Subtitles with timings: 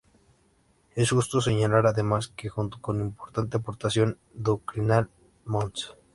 [0.95, 5.11] Es justo señalar, además, que junto con importante aportación doctrinal,
[5.45, 5.93] mons.